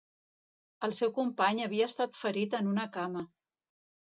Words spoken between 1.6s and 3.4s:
havia estat ferit en una cama.